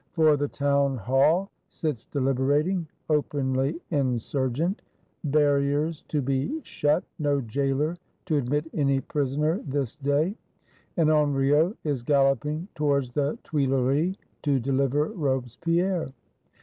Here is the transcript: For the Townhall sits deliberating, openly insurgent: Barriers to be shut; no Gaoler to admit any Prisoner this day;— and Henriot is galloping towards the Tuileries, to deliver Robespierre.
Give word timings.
For 0.13 0.35
the 0.35 0.47
Townhall 0.47 1.51
sits 1.69 2.07
deliberating, 2.07 2.87
openly 3.07 3.79
insurgent: 3.91 4.81
Barriers 5.25 6.03
to 6.07 6.23
be 6.23 6.59
shut; 6.63 7.03
no 7.19 7.39
Gaoler 7.39 7.97
to 8.25 8.37
admit 8.37 8.67
any 8.73 8.99
Prisoner 8.99 9.61
this 9.63 9.95
day;— 9.97 10.33
and 10.97 11.09
Henriot 11.09 11.77
is 11.83 12.01
galloping 12.01 12.67
towards 12.73 13.11
the 13.11 13.37
Tuileries, 13.43 14.17
to 14.41 14.59
deliver 14.59 15.05
Robespierre. 15.09 16.07